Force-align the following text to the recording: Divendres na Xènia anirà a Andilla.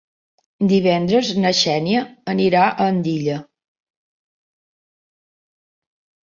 Divendres 0.69 1.27
na 1.43 1.51
Xènia 1.57 2.01
anirà 2.33 2.63
a 2.69 2.87
Andilla. 2.95 3.37